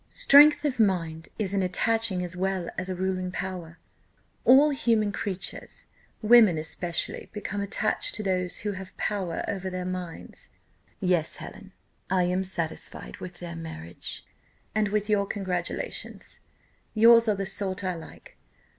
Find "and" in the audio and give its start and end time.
14.73-14.87